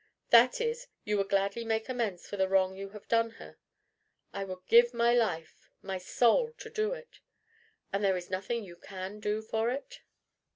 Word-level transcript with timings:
"That 0.31 0.59
is, 0.59 0.87
you 1.03 1.15
would 1.19 1.29
gladly 1.29 1.63
make 1.63 1.87
amends 1.87 2.27
for 2.27 2.35
the 2.35 2.49
wrong 2.49 2.75
you 2.75 2.89
have 2.89 3.07
done 3.07 3.29
her." 3.37 3.59
"I 4.33 4.43
would 4.43 4.65
give 4.65 4.95
my 4.95 5.13
life, 5.13 5.69
my 5.83 5.99
soul, 5.99 6.53
to 6.53 6.71
do 6.71 6.93
it." 6.93 7.19
"And 7.93 8.03
there 8.03 8.17
is 8.17 8.27
nothing 8.31 8.63
you 8.63 8.77
can 8.77 9.19
do 9.19 9.43
for 9.43 9.69
it?" 9.69 10.01